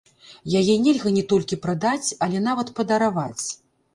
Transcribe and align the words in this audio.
Яе 0.59 0.77
нельга 0.85 1.11
не 1.17 1.23
толькі 1.33 1.59
прадаць, 1.67 2.09
але 2.27 2.41
нават 2.47 2.73
падараваць. 2.79 3.45